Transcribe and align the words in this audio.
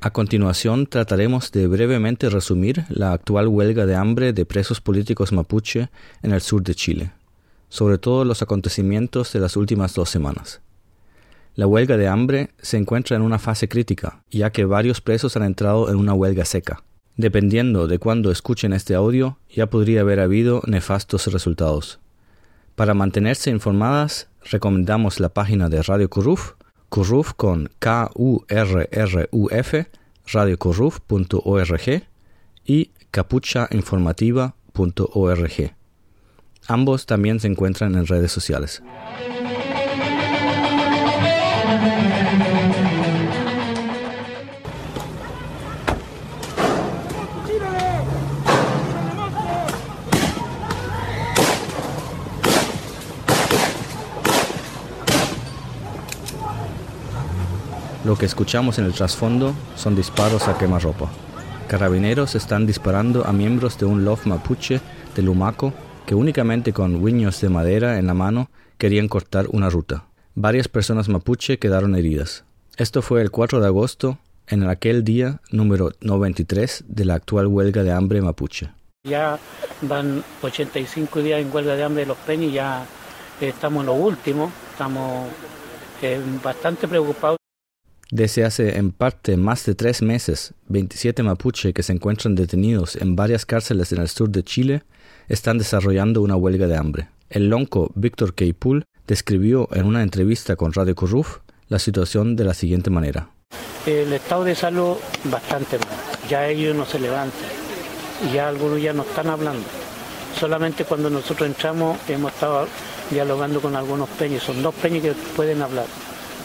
A 0.00 0.10
continuación 0.10 0.86
trataremos 0.86 1.50
de 1.50 1.66
brevemente 1.66 2.30
resumir 2.30 2.84
la 2.88 3.12
actual 3.12 3.48
huelga 3.48 3.84
de 3.84 3.96
hambre 3.96 4.32
de 4.32 4.46
presos 4.46 4.80
políticos 4.80 5.32
mapuche 5.32 5.90
en 6.22 6.30
el 6.30 6.40
sur 6.40 6.62
de 6.62 6.76
Chile, 6.76 7.10
sobre 7.68 7.98
todo 7.98 8.24
los 8.24 8.40
acontecimientos 8.40 9.32
de 9.32 9.40
las 9.40 9.56
últimas 9.56 9.94
dos 9.94 10.08
semanas. 10.08 10.60
La 11.56 11.66
huelga 11.66 11.96
de 11.96 12.06
hambre 12.06 12.50
se 12.62 12.76
encuentra 12.76 13.16
en 13.16 13.22
una 13.22 13.40
fase 13.40 13.68
crítica, 13.68 14.22
ya 14.30 14.50
que 14.50 14.64
varios 14.64 15.00
presos 15.00 15.36
han 15.36 15.42
entrado 15.42 15.90
en 15.90 15.96
una 15.96 16.14
huelga 16.14 16.44
seca. 16.44 16.84
Dependiendo 17.16 17.88
de 17.88 17.98
cuándo 17.98 18.30
escuchen 18.30 18.72
este 18.72 18.94
audio, 18.94 19.38
ya 19.50 19.68
podría 19.68 20.02
haber 20.02 20.20
habido 20.20 20.62
nefastos 20.68 21.26
resultados. 21.32 21.98
Para 22.76 22.94
mantenerse 22.94 23.50
informadas, 23.50 24.28
recomendamos 24.48 25.18
la 25.18 25.30
página 25.30 25.68
de 25.68 25.82
Radio 25.82 26.08
Curruf, 26.08 26.52
Curruf 26.88 27.34
con 27.34 27.70
K-U-R-R-U-F, 27.78 29.86
radiocurruf.org 30.26 32.02
y 32.64 32.90
capuchainformativa.org. 33.10 35.74
Ambos 36.66 37.06
también 37.06 37.40
se 37.40 37.48
encuentran 37.48 37.94
en 37.94 38.06
redes 38.06 38.32
sociales. 38.32 38.82
Lo 58.04 58.16
que 58.16 58.26
escuchamos 58.26 58.78
en 58.78 58.84
el 58.84 58.92
trasfondo 58.92 59.54
son 59.76 59.96
disparos 59.96 60.46
a 60.46 60.56
quemarropa. 60.56 61.10
Carabineros 61.66 62.34
están 62.34 62.66
disparando 62.66 63.26
a 63.26 63.32
miembros 63.32 63.76
de 63.78 63.86
un 63.86 64.04
lof 64.04 64.26
mapuche 64.26 64.80
de 65.14 65.22
Lumaco 65.22 65.72
que 66.06 66.14
únicamente 66.14 66.72
con 66.72 67.04
guiños 67.04 67.40
de 67.40 67.48
madera 67.48 67.98
en 67.98 68.06
la 68.06 68.14
mano 68.14 68.50
querían 68.78 69.08
cortar 69.08 69.46
una 69.50 69.68
ruta. 69.68 70.04
Varias 70.34 70.68
personas 70.68 71.08
mapuche 71.08 71.58
quedaron 71.58 71.96
heridas. 71.96 72.44
Esto 72.76 73.02
fue 73.02 73.20
el 73.20 73.30
4 73.30 73.60
de 73.60 73.66
agosto, 73.66 74.18
en 74.46 74.66
aquel 74.68 75.02
día 75.02 75.40
número 75.50 75.90
93 76.00 76.84
de 76.86 77.04
la 77.04 77.14
actual 77.14 77.48
huelga 77.48 77.82
de 77.82 77.92
hambre 77.92 78.22
mapuche. 78.22 78.70
Ya 79.04 79.38
van 79.82 80.22
85 80.42 81.20
días 81.20 81.40
en 81.40 81.52
huelga 81.52 81.74
de 81.74 81.82
hambre 81.82 82.02
de 82.02 82.06
los 82.06 82.18
peñas 82.18 82.52
ya 82.52 82.86
estamos 83.40 83.80
en 83.80 83.86
lo 83.86 83.94
último, 83.94 84.50
estamos 84.70 85.28
eh, 86.02 86.20
bastante 86.42 86.88
preocupados. 86.88 87.38
Desde 88.10 88.44
hace 88.44 88.78
en 88.78 88.90
parte 88.92 89.36
más 89.36 89.66
de 89.66 89.74
tres 89.74 90.00
meses, 90.00 90.54
27 90.68 91.22
mapuche 91.22 91.72
que 91.72 91.82
se 91.82 91.92
encuentran 91.92 92.34
detenidos 92.34 92.96
en 92.96 93.16
varias 93.16 93.44
cárceles 93.44 93.92
en 93.92 94.00
el 94.00 94.08
sur 94.08 94.30
de 94.30 94.42
Chile 94.42 94.82
están 95.28 95.58
desarrollando 95.58 96.22
una 96.22 96.36
huelga 96.36 96.66
de 96.66 96.76
hambre. 96.76 97.08
El 97.28 97.48
lonco 97.48 97.92
Víctor 97.94 98.34
Keipul 98.34 98.84
describió 99.06 99.68
en 99.72 99.84
una 99.84 100.02
entrevista 100.02 100.56
con 100.56 100.72
Radio 100.72 100.94
Curruf 100.94 101.38
la 101.68 101.78
situación 101.78 102.34
de 102.34 102.44
la 102.44 102.54
siguiente 102.54 102.88
manera. 102.88 103.30
El 103.86 104.12
estado 104.12 104.44
de 104.44 104.54
salud 104.54 104.96
bastante 105.24 105.78
mal, 105.78 105.88
ya 106.28 106.48
ellos 106.48 106.74
no 106.74 106.86
se 106.86 106.98
levantan 106.98 107.68
ya 108.32 108.48
algunos 108.48 108.80
ya 108.80 108.92
no 108.92 109.02
están 109.02 109.28
hablando. 109.28 109.64
Solamente 110.38 110.84
cuando 110.84 111.10
nosotros 111.10 111.48
entramos 111.48 111.98
hemos 112.08 112.32
estado 112.32 112.66
dialogando 113.10 113.60
con 113.60 113.74
algunos 113.76 114.08
peñas, 114.10 114.42
son 114.42 114.62
dos 114.62 114.74
peñas 114.74 115.02
que 115.02 115.12
pueden 115.36 115.62
hablar, 115.62 115.86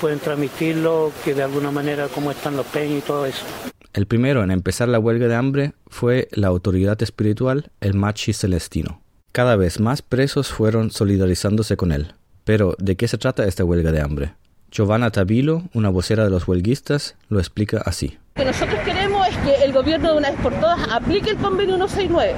pueden 0.04 0.20
transmitirlo, 0.20 1.14
que 1.24 1.34
de 1.34 1.44
alguna 1.44 1.72
manera 1.72 2.10
cómo 2.14 2.30
están 2.30 2.58
los 2.58 2.66
peñas 2.66 2.98
y 2.98 3.02
todo 3.08 3.26
eso. 3.26 3.46
El 3.94 4.06
primero 4.06 4.44
en 4.44 4.52
empezar 4.52 4.90
la 4.90 5.00
huelga 5.00 5.30
de 5.30 5.36
hambre 5.36 5.76
fue 5.88 6.28
la 6.34 6.50
autoridad 6.50 7.02
espiritual, 7.02 7.72
el 7.80 7.94
Machi 7.94 8.34
Celestino. 8.34 9.02
Cada 9.32 9.56
vez 9.56 9.80
más 9.80 10.02
presos 10.02 10.50
fueron 10.50 10.92
solidarizándose 10.92 11.78
con 11.78 11.94
él. 11.94 12.16
Pero, 12.44 12.76
¿de 12.80 12.98
qué 12.98 13.08
se 13.08 13.18
trata 13.18 13.46
esta 13.46 13.64
huelga 13.64 13.94
de 13.94 14.02
hambre? 14.02 14.34
Giovanna 14.70 15.10
Tabilo, 15.10 15.64
una 15.74 15.90
vocera 15.90 16.26
de 16.26 16.32
los 16.32 16.50
huelguistas, 16.50 17.16
lo 17.30 17.40
explica 17.40 17.82
así. 17.86 18.18
Lo 18.36 18.44
que 18.44 18.52
nosotros 18.52 18.82
queremos 18.82 19.26
es 19.30 19.38
que 19.38 19.64
el 19.64 19.72
gobierno 19.72 20.12
de 20.12 20.18
una 20.18 20.32
vez 20.32 20.40
por 20.42 20.54
todas 20.56 20.86
aplique 20.92 21.30
el 21.30 21.38
convenio 21.38 21.78
169. 21.78 22.34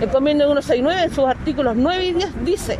El 0.00 0.08
convenio 0.10 0.46
169 0.46 1.02
en 1.02 1.10
sus 1.12 1.24
artículos 1.24 1.74
9 1.74 2.04
y 2.04 2.12
10 2.12 2.44
dice 2.44 2.78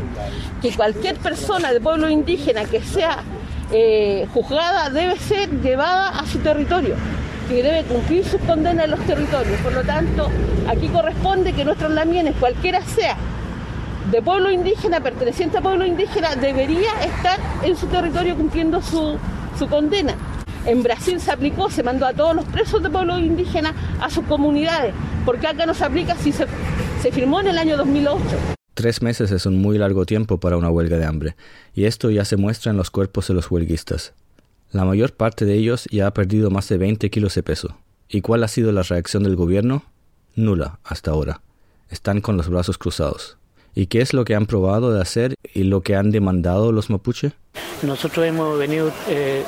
que 0.62 0.70
cualquier 0.70 1.16
persona 1.16 1.72
de 1.72 1.80
pueblo 1.80 2.08
indígena 2.08 2.64
que 2.64 2.80
sea 2.80 3.24
eh, 3.72 4.26
juzgada 4.32 4.90
debe 4.90 5.16
ser 5.18 5.48
llevada 5.60 6.18
a 6.18 6.26
su 6.26 6.38
territorio, 6.38 6.94
que 7.48 7.62
debe 7.62 7.84
cumplir 7.84 8.24
sus 8.24 8.40
condenas 8.42 8.84
en 8.84 8.90
los 8.90 9.00
territorios. 9.00 9.60
Por 9.60 9.72
lo 9.72 9.82
tanto, 9.82 10.28
aquí 10.68 10.88
corresponde 10.88 11.52
que 11.52 11.64
nuestros 11.64 11.90
lamienes, 11.92 12.34
cualquiera 12.38 12.82
sea, 12.82 13.16
de 14.10 14.22
pueblo 14.22 14.50
indígena, 14.50 15.00
perteneciente 15.00 15.58
a 15.58 15.60
pueblo 15.60 15.84
indígena, 15.84 16.34
debería 16.34 16.90
estar 17.04 17.38
en 17.62 17.76
su 17.76 17.86
territorio 17.86 18.36
cumpliendo 18.36 18.82
su, 18.82 19.18
condena. 19.68 20.14
En 20.66 20.82
Brasil 20.82 21.20
se 21.20 21.30
aplicó, 21.30 21.70
se 21.70 21.82
mandó 21.82 22.06
a 22.06 22.12
todos 22.12 22.34
los 22.34 22.44
presos 22.46 22.82
de 22.82 22.90
pueblo 22.90 23.18
indígena 23.18 23.74
a 24.00 24.10
sus 24.10 24.24
comunidades, 24.24 24.94
porque 25.24 25.46
acá 25.46 25.66
no 25.66 25.74
se 25.74 25.84
aplica 25.84 26.14
si 26.16 26.32
se, 26.32 26.46
se 27.02 27.12
firmó 27.12 27.40
en 27.40 27.48
el 27.48 27.58
año 27.58 27.76
2008. 27.76 28.59
Tres 28.74 29.02
meses 29.02 29.30
es 29.30 29.46
un 29.46 29.60
muy 29.60 29.78
largo 29.78 30.06
tiempo 30.06 30.38
para 30.38 30.56
una 30.56 30.70
huelga 30.70 30.96
de 30.96 31.04
hambre, 31.04 31.36
y 31.74 31.84
esto 31.84 32.10
ya 32.10 32.24
se 32.24 32.36
muestra 32.36 32.70
en 32.70 32.76
los 32.76 32.90
cuerpos 32.90 33.28
de 33.28 33.34
los 33.34 33.50
huelguistas. 33.50 34.14
La 34.72 34.84
mayor 34.84 35.12
parte 35.12 35.44
de 35.44 35.54
ellos 35.54 35.86
ya 35.90 36.06
ha 36.06 36.14
perdido 36.14 36.50
más 36.50 36.68
de 36.68 36.78
20 36.78 37.10
kilos 37.10 37.34
de 37.34 37.42
peso. 37.42 37.76
¿Y 38.08 38.20
cuál 38.20 38.44
ha 38.44 38.48
sido 38.48 38.70
la 38.70 38.82
reacción 38.82 39.24
del 39.24 39.36
gobierno? 39.36 39.82
Nula, 40.36 40.78
hasta 40.84 41.10
ahora. 41.10 41.40
Están 41.88 42.20
con 42.20 42.36
los 42.36 42.48
brazos 42.48 42.78
cruzados. 42.78 43.36
¿Y 43.74 43.86
qué 43.86 44.00
es 44.00 44.14
lo 44.14 44.24
que 44.24 44.34
han 44.34 44.46
probado 44.46 44.92
de 44.92 45.00
hacer 45.00 45.34
y 45.54 45.64
lo 45.64 45.80
que 45.82 45.96
han 45.96 46.10
demandado 46.10 46.72
los 46.72 46.90
mapuche? 46.90 47.32
Nosotros 47.82 48.26
hemos 48.26 48.58
venido 48.58 48.92
eh, 49.08 49.44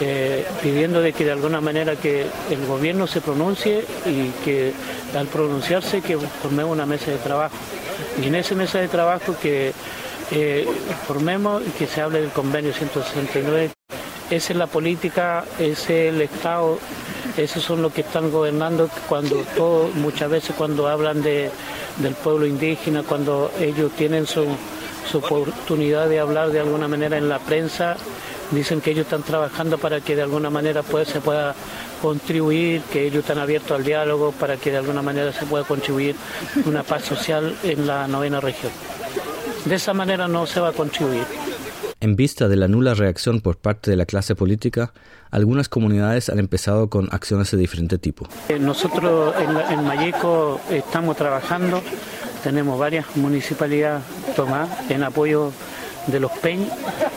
eh, 0.00 0.44
pidiendo 0.62 1.00
de 1.00 1.12
que 1.12 1.24
de 1.24 1.32
alguna 1.32 1.60
manera 1.60 1.96
que 1.96 2.26
el 2.50 2.66
gobierno 2.66 3.06
se 3.06 3.20
pronuncie 3.20 3.84
y 4.04 4.30
que 4.44 4.72
al 5.14 5.26
pronunciarse 5.26 6.02
que 6.02 6.18
formemos 6.18 6.72
una 6.72 6.86
mesa 6.86 7.10
de 7.10 7.18
trabajo. 7.18 7.56
Y 8.22 8.26
en 8.26 8.34
esa 8.34 8.54
mesa 8.54 8.78
de 8.78 8.88
trabajo 8.88 9.36
que 9.40 9.72
eh, 10.32 10.66
formemos 11.06 11.62
y 11.66 11.70
que 11.70 11.86
se 11.86 12.00
hable 12.00 12.20
del 12.20 12.30
convenio 12.30 12.72
169. 12.72 13.70
Esa 14.30 14.52
es 14.52 14.58
la 14.58 14.66
política, 14.66 15.44
ese 15.58 16.08
es 16.08 16.14
el 16.14 16.20
Estado, 16.20 16.78
esos 17.36 17.62
son 17.62 17.80
los 17.80 17.92
que 17.92 18.00
están 18.00 18.30
gobernando 18.32 18.90
cuando 19.08 19.36
todo, 19.56 19.88
muchas 19.94 20.28
veces 20.28 20.56
cuando 20.56 20.88
hablan 20.88 21.22
de, 21.22 21.50
del 21.98 22.14
pueblo 22.14 22.44
indígena, 22.46 23.04
cuando 23.04 23.52
ellos 23.60 23.92
tienen 23.92 24.26
su, 24.26 24.46
su 25.10 25.18
oportunidad 25.18 26.08
de 26.08 26.18
hablar 26.18 26.50
de 26.50 26.60
alguna 26.60 26.88
manera 26.88 27.18
en 27.18 27.28
la 27.28 27.38
prensa, 27.38 27.96
dicen 28.50 28.80
que 28.80 28.90
ellos 28.90 29.06
están 29.06 29.22
trabajando 29.22 29.78
para 29.78 30.00
que 30.00 30.16
de 30.16 30.22
alguna 30.22 30.50
manera 30.50 30.82
pues, 30.82 31.08
se 31.08 31.20
pueda 31.20 31.54
contribuir, 32.02 32.82
que 32.92 33.06
ellos 33.06 33.20
están 33.20 33.38
abiertos 33.38 33.72
al 33.72 33.84
diálogo 33.84 34.32
para 34.32 34.56
que 34.56 34.70
de 34.70 34.78
alguna 34.78 35.02
manera 35.02 35.32
se 35.32 35.46
pueda 35.46 35.64
contribuir 35.64 36.14
una 36.64 36.82
paz 36.82 37.04
social 37.04 37.56
en 37.62 37.86
la 37.86 38.06
novena 38.06 38.40
región. 38.40 38.72
De 39.64 39.74
esa 39.74 39.94
manera 39.94 40.28
no 40.28 40.46
se 40.46 40.60
va 40.60 40.68
a 40.68 40.72
contribuir. 40.72 41.24
En 41.98 42.14
vista 42.14 42.46
de 42.46 42.56
la 42.56 42.68
nula 42.68 42.94
reacción 42.94 43.40
por 43.40 43.56
parte 43.56 43.90
de 43.90 43.96
la 43.96 44.04
clase 44.04 44.34
política, 44.34 44.92
algunas 45.30 45.68
comunidades 45.68 46.28
han 46.28 46.38
empezado 46.38 46.90
con 46.90 47.08
acciones 47.10 47.50
de 47.50 47.56
diferente 47.56 47.98
tipo. 47.98 48.28
Eh, 48.48 48.58
Nosotros 48.58 49.34
en, 49.70 49.84
Mayeco 49.84 50.60
estamos 50.70 51.16
trabajando, 51.16 51.82
tenemos 52.44 52.78
varias 52.78 53.16
municipalidades 53.16 54.04
tomadas 54.36 54.68
en 54.90 55.04
apoyo 55.04 55.52
de 56.06 56.20
los 56.20 56.30
PEñ 56.32 56.68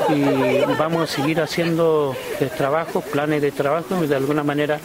y 0.09 0.65
vamos 0.77 1.03
a 1.03 1.07
seguir 1.07 1.41
haciendo 1.41 2.15
trabajos, 2.57 3.03
planes 3.05 3.41
de 3.41 3.51
trabajo 3.51 4.03
y 4.03 4.07
de 4.07 4.15
alguna 4.15 4.43
manera 4.43 4.79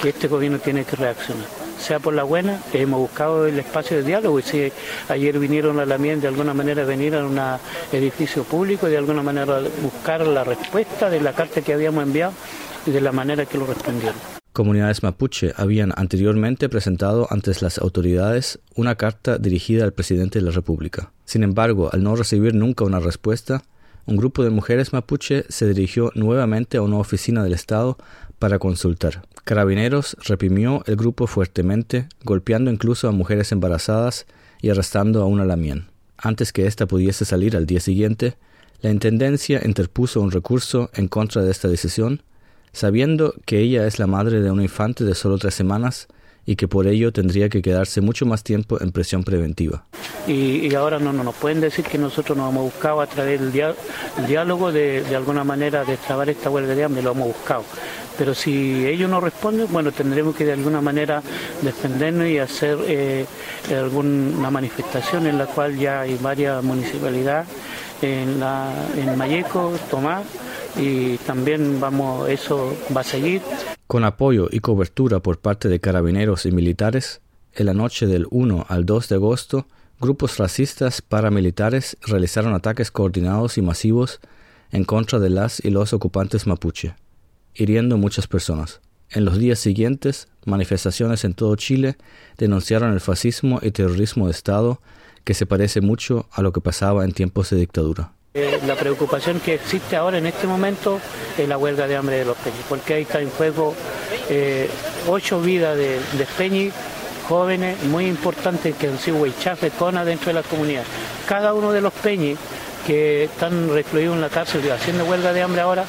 que 0.00 0.10
este 0.10 0.28
gobierno 0.28 0.58
tiene 0.58 0.84
que 0.84 0.96
reaccionar. 0.96 1.46
Sea 1.78 1.98
por 1.98 2.14
la 2.14 2.22
buena, 2.22 2.60
hemos 2.72 3.00
buscado 3.00 3.46
el 3.46 3.58
espacio 3.58 3.96
de 3.96 4.04
diálogo 4.04 4.38
y 4.38 4.42
si 4.42 4.72
ayer 5.08 5.38
vinieron 5.38 5.80
a 5.80 5.86
la 5.86 5.98
mía 5.98 6.16
de 6.16 6.28
alguna 6.28 6.54
manera 6.54 6.84
venir 6.84 7.14
a 7.16 7.26
un 7.26 7.40
edificio 7.92 8.44
público 8.44 8.86
y 8.86 8.92
de 8.92 8.98
alguna 8.98 9.22
manera 9.22 9.60
buscar 9.82 10.26
la 10.26 10.44
respuesta 10.44 11.10
de 11.10 11.20
la 11.20 11.32
carta 11.32 11.60
que 11.60 11.72
habíamos 11.72 12.04
enviado 12.04 12.32
y 12.86 12.90
de 12.90 13.00
la 13.00 13.12
manera 13.12 13.46
que 13.46 13.58
lo 13.58 13.66
respondieron. 13.66 14.41
Comunidades 14.52 15.02
mapuche 15.02 15.52
habían 15.56 15.92
anteriormente 15.96 16.68
presentado 16.68 17.26
ante 17.30 17.52
las 17.60 17.78
autoridades 17.78 18.58
una 18.74 18.94
carta 18.96 19.38
dirigida 19.38 19.84
al 19.84 19.92
presidente 19.92 20.38
de 20.38 20.44
la 20.44 20.50
República. 20.50 21.12
Sin 21.24 21.42
embargo, 21.42 21.90
al 21.92 22.02
no 22.02 22.16
recibir 22.16 22.54
nunca 22.54 22.84
una 22.84 23.00
respuesta, 23.00 23.62
un 24.04 24.16
grupo 24.16 24.42
de 24.42 24.50
mujeres 24.50 24.92
mapuche 24.92 25.44
se 25.48 25.66
dirigió 25.66 26.10
nuevamente 26.14 26.76
a 26.76 26.82
una 26.82 26.98
oficina 26.98 27.42
del 27.44 27.52
Estado 27.52 27.96
para 28.38 28.58
consultar. 28.58 29.22
Carabineros 29.44 30.16
reprimió 30.24 30.82
el 30.86 30.96
grupo 30.96 31.26
fuertemente, 31.26 32.08
golpeando 32.24 32.70
incluso 32.70 33.08
a 33.08 33.12
mujeres 33.12 33.52
embarazadas 33.52 34.26
y 34.60 34.70
arrestando 34.70 35.22
a 35.22 35.26
una 35.26 35.44
lamien. 35.44 35.86
Antes 36.18 36.52
que 36.52 36.66
ésta 36.66 36.86
pudiese 36.86 37.24
salir 37.24 37.56
al 37.56 37.66
día 37.66 37.80
siguiente, 37.80 38.36
la 38.80 38.90
Intendencia 38.90 39.60
interpuso 39.64 40.20
un 40.20 40.32
recurso 40.32 40.90
en 40.94 41.06
contra 41.08 41.42
de 41.42 41.50
esta 41.52 41.68
decisión, 41.68 42.22
sabiendo 42.72 43.34
que 43.44 43.60
ella 43.60 43.86
es 43.86 43.98
la 43.98 44.06
madre 44.06 44.40
de 44.40 44.50
un 44.50 44.62
infante 44.62 45.04
de 45.04 45.14
solo 45.14 45.38
tres 45.38 45.54
semanas 45.54 46.08
y 46.44 46.56
que 46.56 46.66
por 46.66 46.86
ello 46.86 47.12
tendría 47.12 47.48
que 47.48 47.62
quedarse 47.62 48.00
mucho 48.00 48.26
más 48.26 48.42
tiempo 48.42 48.80
en 48.80 48.90
prisión 48.90 49.22
preventiva. 49.22 49.84
Y, 50.26 50.74
ahora 50.74 50.98
no, 50.98 51.12
no 51.12 51.22
nos 51.22 51.34
pueden 51.36 51.60
decir 51.60 51.84
que 51.84 51.98
nosotros 51.98 52.36
nos 52.36 52.50
hemos 52.50 52.64
buscado 52.64 53.00
a 53.00 53.06
través 53.06 53.40
del 53.40 53.52
diálogo 54.26 54.72
de, 54.72 55.02
de 55.02 55.16
alguna 55.16 55.44
manera 55.44 55.84
de 55.84 55.96
trabar 55.96 56.28
esta 56.30 56.50
huelga 56.50 56.74
de 56.74 56.84
hambre, 56.84 57.02
lo 57.02 57.12
hemos 57.12 57.28
buscado. 57.28 57.64
Pero 58.18 58.34
si 58.34 58.86
ellos 58.86 59.08
no 59.08 59.20
responden, 59.20 59.68
bueno, 59.70 59.90
tendremos 59.92 60.34
que 60.36 60.44
de 60.44 60.52
alguna 60.52 60.80
manera 60.80 61.22
defendernos 61.62 62.28
y 62.28 62.38
hacer 62.38 62.78
eh, 62.86 63.24
alguna 63.70 64.50
manifestación 64.50 65.26
en 65.26 65.38
la 65.38 65.46
cual 65.46 65.78
ya 65.78 66.02
hay 66.02 66.18
varias 66.20 66.62
municipalidades 66.62 67.48
en, 68.02 68.40
la, 68.40 68.72
en 68.96 69.16
Tomás, 69.90 70.24
y 70.76 71.16
también 71.18 71.80
vamos, 71.80 72.28
eso 72.28 72.76
va 72.94 73.02
a 73.02 73.04
seguir. 73.04 73.42
Con 73.86 74.04
apoyo 74.04 74.48
y 74.50 74.60
cobertura 74.60 75.20
por 75.20 75.38
parte 75.38 75.68
de 75.68 75.80
carabineros 75.80 76.46
y 76.46 76.52
militares, 76.52 77.20
en 77.54 77.66
la 77.66 77.74
noche 77.74 78.06
del 78.06 78.26
1 78.30 78.66
al 78.68 78.86
2 78.86 79.08
de 79.08 79.14
agosto, 79.16 79.66
grupos 80.00 80.38
racistas 80.38 81.02
paramilitares 81.02 81.96
realizaron 82.02 82.54
ataques 82.54 82.90
coordinados 82.90 83.58
y 83.58 83.62
masivos 83.62 84.20
en 84.70 84.84
contra 84.84 85.18
de 85.18 85.30
las 85.30 85.62
y 85.64 85.70
los 85.70 85.92
ocupantes 85.92 86.46
mapuche, 86.46 86.96
hiriendo 87.54 87.98
muchas 87.98 88.26
personas. 88.26 88.80
En 89.10 89.26
los 89.26 89.36
días 89.36 89.58
siguientes, 89.58 90.28
manifestaciones 90.46 91.24
en 91.24 91.34
todo 91.34 91.54
Chile 91.56 91.96
denunciaron 92.38 92.94
el 92.94 93.00
fascismo 93.00 93.60
y 93.60 93.70
terrorismo 93.70 94.26
de 94.26 94.32
Estado 94.32 94.80
que 95.24 95.34
se 95.34 95.44
parece 95.44 95.82
mucho 95.82 96.26
a 96.32 96.40
lo 96.40 96.52
que 96.52 96.62
pasaba 96.62 97.04
en 97.04 97.12
tiempos 97.12 97.50
de 97.50 97.58
dictadura. 97.58 98.14
Eh, 98.34 98.60
la 98.66 98.76
preocupación 98.76 99.40
que 99.40 99.52
existe 99.52 99.94
ahora 99.94 100.16
en 100.16 100.24
este 100.24 100.46
momento 100.46 100.98
es 101.36 101.46
la 101.46 101.58
huelga 101.58 101.86
de 101.86 101.96
hambre 101.96 102.16
de 102.16 102.24
los 102.24 102.36
peñis, 102.38 102.62
porque 102.66 102.94
ahí 102.94 103.02
está 103.02 103.20
en 103.20 103.28
juego 103.28 103.74
eh, 104.30 104.70
ocho 105.06 105.42
vidas 105.42 105.76
de, 105.76 105.98
de 105.98 106.26
peñis 106.38 106.72
jóvenes 107.28 107.82
muy 107.84 108.06
importantes 108.06 108.74
que 108.76 108.86
han 108.86 108.98
sido 108.98 109.18
huichafe, 109.18 109.68
cona 109.70 110.02
dentro 110.06 110.28
de 110.28 110.32
la 110.32 110.42
comunidad. 110.42 110.84
Cada 111.28 111.52
uno 111.52 111.72
de 111.72 111.82
los 111.82 111.92
peñis 111.92 112.38
que 112.86 113.24
están 113.24 113.68
recluidos 113.68 114.14
en 114.14 114.22
la 114.22 114.30
cárcel 114.30 114.62
haciendo 114.72 115.04
huelga 115.04 115.34
de 115.34 115.42
hambre 115.42 115.60
ahora, 115.60 115.84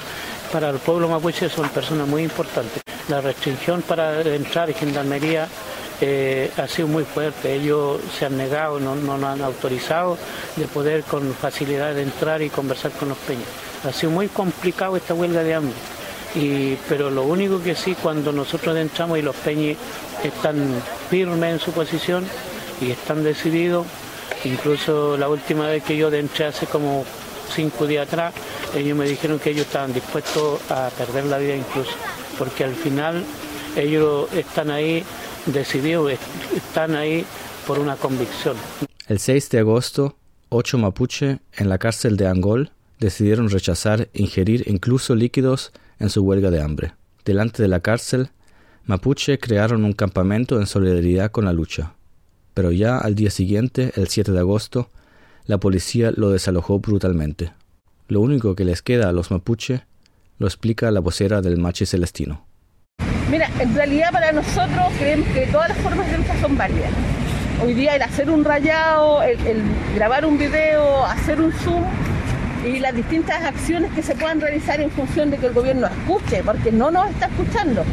para 0.51 0.69
el 0.69 0.79
pueblo 0.79 1.07
mapuche 1.07 1.47
son 1.47 1.69
personas 1.69 2.09
muy 2.09 2.23
importantes. 2.23 2.83
La 3.07 3.21
restricción 3.21 3.83
para 3.83 4.21
entrar 4.21 4.69
en 4.69 4.75
gendarmería 4.75 5.47
eh, 6.01 6.51
ha 6.57 6.67
sido 6.67 6.87
muy 6.87 7.03
fuerte. 7.03 7.53
Ellos 7.53 7.99
se 8.17 8.25
han 8.25 8.37
negado, 8.37 8.79
no 8.79 8.95
nos 8.95 9.23
han 9.23 9.41
autorizado 9.41 10.17
de 10.55 10.65
poder 10.65 11.03
con 11.03 11.33
facilidad 11.33 11.97
entrar 11.97 12.41
y 12.41 12.49
conversar 12.49 12.91
con 12.91 13.09
los 13.09 13.17
peñas. 13.19 13.47
Ha 13.87 13.91
sido 13.91 14.11
muy 14.11 14.27
complicado 14.27 14.95
esta 14.95 15.13
huelga 15.13 15.43
de 15.43 15.53
hambre. 15.53 15.75
Y, 16.35 16.75
pero 16.89 17.11
lo 17.11 17.23
único 17.23 17.61
que 17.61 17.75
sí, 17.75 17.95
cuando 18.01 18.31
nosotros 18.31 18.75
entramos 18.77 19.19
y 19.19 19.21
los 19.21 19.35
peñis 19.35 19.77
están 20.23 20.81
firmes 21.09 21.53
en 21.53 21.59
su 21.59 21.71
posición 21.71 22.25
y 22.81 22.91
están 22.91 23.23
decididos, 23.23 23.85
incluso 24.43 25.15
la 25.15 25.29
última 25.29 25.67
vez 25.67 25.83
que 25.83 25.95
yo 25.95 26.11
entré 26.11 26.45
hace 26.45 26.65
como 26.65 27.05
cinco 27.53 27.85
días 27.85 28.07
atrás, 28.07 28.33
ellos 28.75 28.97
me 28.97 29.07
dijeron 29.07 29.37
que 29.37 29.51
ellos 29.51 29.67
estaban 29.67 29.93
dispuestos 29.93 30.59
a 30.71 30.89
perder 30.97 31.25
la 31.25 31.37
vida 31.37 31.55
incluso, 31.55 31.91
porque 32.39 32.63
al 32.63 32.73
final 32.73 33.23
ellos 33.75 34.31
están 34.33 34.71
ahí 34.71 35.03
decidió 35.45 36.09
están 36.09 36.95
ahí 36.95 37.25
por 37.67 37.79
una 37.79 37.95
convicción. 37.95 38.55
El 39.07 39.19
6 39.19 39.49
de 39.49 39.59
agosto, 39.59 40.15
ocho 40.49 40.77
mapuche 40.77 41.39
en 41.53 41.69
la 41.69 41.77
cárcel 41.77 42.17
de 42.17 42.27
Angol 42.27 42.71
decidieron 42.99 43.49
rechazar 43.49 44.09
ingerir 44.13 44.63
incluso 44.67 45.15
líquidos 45.15 45.71
en 45.99 46.09
su 46.09 46.21
huelga 46.21 46.51
de 46.51 46.61
hambre. 46.61 46.93
Delante 47.25 47.61
de 47.61 47.67
la 47.67 47.81
cárcel, 47.81 48.29
mapuche 48.85 49.39
crearon 49.39 49.83
un 49.85 49.93
campamento 49.93 50.59
en 50.59 50.67
solidaridad 50.67 51.31
con 51.31 51.45
la 51.45 51.53
lucha. 51.53 51.95
Pero 52.53 52.71
ya 52.71 52.97
al 52.97 53.15
día 53.15 53.31
siguiente, 53.31 53.91
el 53.95 54.07
7 54.07 54.31
de 54.31 54.39
agosto, 54.39 54.89
la 55.45 55.59
policía 55.59 56.11
lo 56.15 56.29
desalojó 56.29 56.79
brutalmente. 56.79 57.53
Lo 58.07 58.21
único 58.21 58.55
que 58.55 58.65
les 58.65 58.81
queda 58.81 59.09
a 59.09 59.13
los 59.13 59.31
mapuche 59.31 59.85
lo 60.37 60.47
explica 60.47 60.91
la 60.91 60.99
vocera 60.99 61.41
del 61.41 61.57
Machi 61.57 61.85
Celestino. 61.85 62.45
Mira, 63.33 63.49
en 63.59 63.73
realidad 63.73 64.11
para 64.11 64.31
nosotros 64.31 64.93
creemos 64.99 65.27
que 65.29 65.47
todas 65.47 65.69
las 65.69 65.77
formas 65.79 66.05
de 66.11 66.19
lucha 66.19 66.39
son 66.39 66.55
varias. 66.55 66.91
Hoy 67.65 67.73
día 67.73 67.95
el 67.95 68.03
hacer 68.03 68.29
un 68.29 68.45
rayado, 68.45 69.23
el, 69.23 69.39
el 69.47 69.63
grabar 69.95 70.23
un 70.23 70.37
video, 70.37 71.03
hacer 71.03 71.41
un 71.41 71.51
zoom 71.51 71.83
y 72.63 72.77
las 72.77 72.93
distintas 72.93 73.43
acciones 73.43 73.91
que 73.93 74.03
se 74.03 74.13
puedan 74.13 74.39
realizar 74.39 74.79
en 74.79 74.91
función 74.91 75.31
de 75.31 75.39
que 75.39 75.47
el 75.47 75.53
gobierno 75.53 75.87
escuche, 75.87 76.43
porque 76.43 76.71
no 76.71 76.91
nos 76.91 77.09
está 77.09 77.25
escuchando. 77.25 77.83